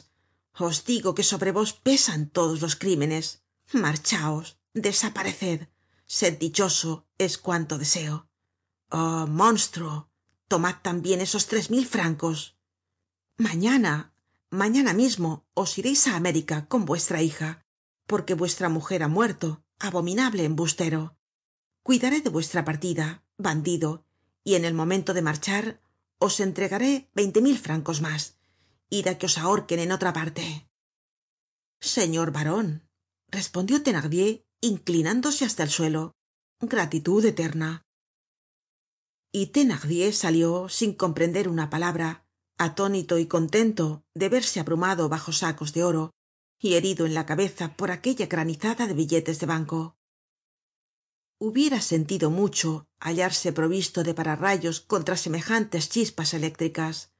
[0.53, 3.43] Os digo que sobre vos pesan todos los crímenes.
[3.73, 5.69] Marchaos desapareced.
[6.05, 8.29] Sed dichoso es cuanto deseo.
[8.91, 10.11] Oh monstruo
[10.47, 12.59] tomad tambien esos tres mil francos.
[13.39, 14.13] Mañana
[14.51, 17.65] mañana mismo os ireis á américa con vuestra hija
[18.07, 21.17] porque vuestra mujer ha muerto abominable embustero.
[21.83, 24.05] Cuidaré de vuestra partida bandido
[24.43, 25.81] y en el momento de marchar
[26.19, 28.23] os entregaré veinte mil francos mas
[28.89, 30.69] id á que os ahorquen en otra parte.
[31.81, 32.89] Señor baron
[33.29, 36.17] respondió thenardier inclinándose hasta el suelo.
[36.61, 37.85] Gratitud eterna.
[39.31, 42.25] Y thenardier salió sin comprender una palabra
[42.57, 46.16] atónito y contento de verse abrumado bajo sacos de oro
[46.59, 49.97] y herido en la cabeza por aquella granizada de billetes de banco.
[51.39, 57.13] Hubiera sentido mucho hallarse provisto de pararrayos contra semejantes chispas eléctricas.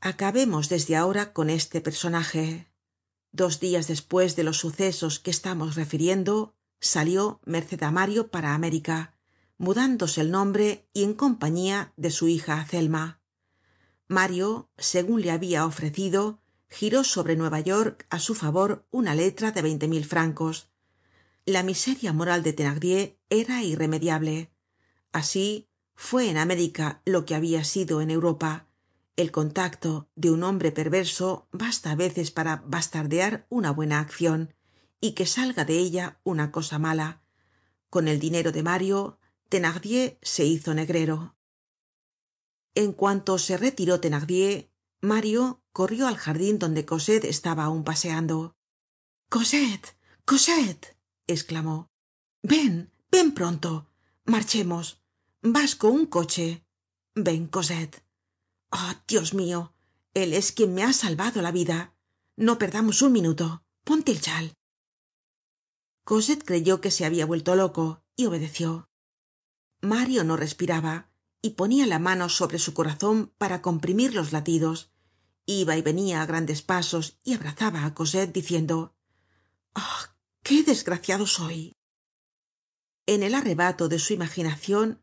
[0.00, 2.70] Acabemos desde ahora con este personaje.
[3.30, 9.12] Dos dias despues de los sucesos que estamos refiriendo salió merced á mario para américa
[9.62, 13.20] mudándose el nombre y en compañía de su hija azelma.
[14.08, 16.41] Mario segun le habia ofrecido
[16.72, 20.70] giró sobre nueva york á su favor una letra de veinte mil francos.
[21.44, 24.50] La miseria moral de thenardier era irremediable.
[25.12, 28.68] Así fue en américa lo que habia sido en europa.
[29.16, 34.54] El contacto de un hombre perverso basta á veces para bastardear una buena accion
[34.98, 37.20] y que salga de ella una cosa mala.
[37.90, 39.18] Con el dinero de mario
[39.50, 41.36] thenardier se hizo negrero.
[42.74, 44.00] En cuanto se retiró
[45.02, 48.56] mario corrió al jardin donde cosette estaba aun paseando.
[49.28, 50.96] Cosette cosette
[51.26, 51.90] esclamó
[52.42, 53.88] ven ven pronto.
[54.24, 55.02] Marchemos.
[55.42, 56.64] Vasco un coche.
[57.14, 58.04] Ven cosette.
[58.70, 59.74] Oh dios mio
[60.14, 61.94] él es quien me ha salvado la vida.
[62.36, 63.64] No perdamos un minuto.
[63.84, 64.54] Ponte el chal.
[66.04, 68.88] Cosette creyó que se habia vuelto loco y obedeció.
[69.80, 74.91] Mario no respiraba y ponia la mano sobre su corazon para comprimir los latidos
[75.46, 78.94] iba y venia á grandes pasos y abrazaba á cosette diciendo
[79.74, 81.76] ah qué desgraciado soy
[83.06, 85.02] en el arrebato de su imaginacion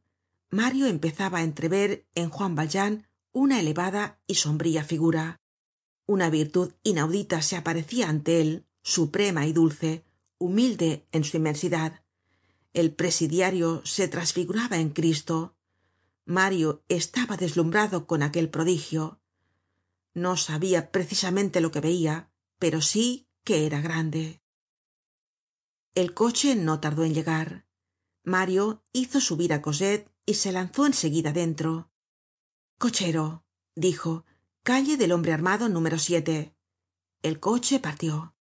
[0.49, 5.39] mario empezaba á entrever en juan valjean una elevada y sombría figura.
[6.05, 10.03] Una virtud inaudita se aparecia ante él suprema y dulce
[10.39, 12.03] humilde en su inmensidad.
[12.73, 15.55] El presidiario se trasfiguraba en cristo.
[16.25, 19.18] Mario estaba deslumhrado con aquel prodigio
[20.21, 24.43] no sabia precisamente lo que veia pero sí que era grande.
[25.95, 27.65] El coche no tardó en llegar.
[28.23, 31.89] Mario hizo subir á cosette y se lanzó en seguida dentro.
[32.77, 33.45] Cochero
[33.75, 34.25] dijo
[34.61, 35.97] calle del hombre armado número
[37.21, 38.35] el coche partió.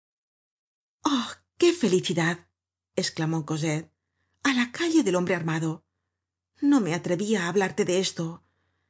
[1.03, 2.47] Oh qué felicidad
[2.95, 3.91] esclamó cosette.
[4.43, 5.83] A la calle del hombre armado.
[6.61, 8.43] No me atrevia á hablarte de esto.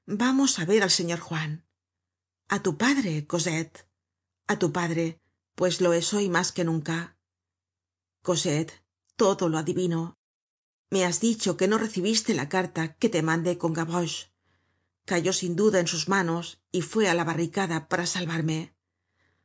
[0.05, 1.64] Vamos á ver al señor juan
[2.47, 3.87] a tu padre cosette.
[4.47, 5.21] A tu padre
[5.55, 7.17] pues lo es hoy mas que nunca.
[8.21, 8.83] Cosette
[9.15, 10.17] todo lo adivino.
[10.89, 14.33] Me has dicho que no recibiste la carta que te mandé con gavroche.
[15.05, 18.75] Cayó sin duda en sus manos y fue á la barricada para salvarme.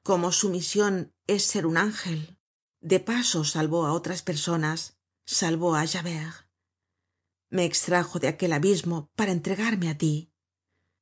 [0.02, 2.38] Como su mision es ser un ángel
[2.80, 6.48] de paso salvó á otras personas salvó á javert.
[7.50, 10.29] Me extrajo de aquel abismo para entregarme á ti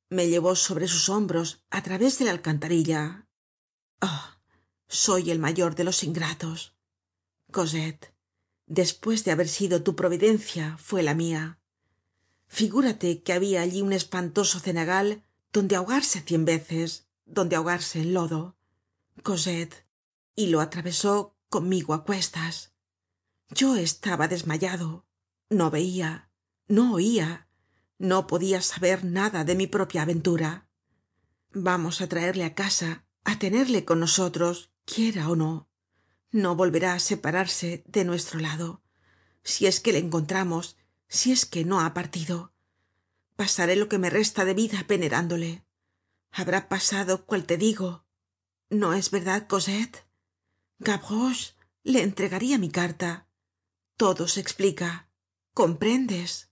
[0.09, 3.27] me llevó sobre sus hombros á través de la alcantarilla.
[4.01, 4.25] Oh
[4.87, 6.75] soy el mayor de los ingratos.
[7.51, 8.13] Cosette
[8.65, 11.59] despues de haber sido tu providencia fue la mia
[12.49, 18.57] figúrate que habia allí un espantoso cenagal donde ahogarse cien veces donde ahogarse en lodo.
[19.23, 19.85] Cosette
[20.35, 22.73] y lo atravesó conmigo á cuestas.
[23.51, 25.05] Yo estaba desmayado.
[25.49, 26.29] No veia
[26.67, 27.47] no oia
[27.99, 30.51] no podia saber nada de mi propia aventura.
[31.51, 32.91] Vamos á traerle á casa
[33.29, 35.53] á tenerle con nosotros quiera ó no.
[36.31, 38.81] No volverá á separarse de nuestro lado.
[39.43, 40.77] Si es que le encontramos
[41.07, 42.53] si es que no ha partido.
[43.35, 45.65] Pasaré lo que me resta de vida venerándole.
[46.31, 48.05] Habrá pasado cual te digo.
[48.69, 50.05] No es verdad cosette
[50.79, 53.27] gavroche le entregaria mi carta.
[53.97, 55.09] Todo se explica.
[55.53, 56.48] Comprendes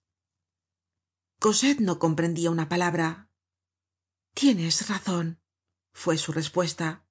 [1.40, 3.30] cosette no comprendia una palabra.
[4.34, 5.40] Tienes razon
[5.94, 7.06] fue su respuesta.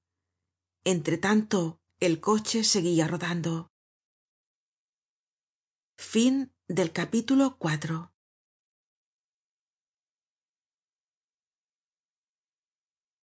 [0.84, 3.72] Entre tanto el coche seguia rodando